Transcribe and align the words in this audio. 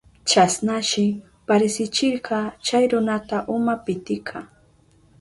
Chasnashi 0.29 1.05
parisichirka 1.47 2.37
chay 2.65 2.85
runata 2.91 3.37
uma 3.55 3.75
pitika. 3.85 4.37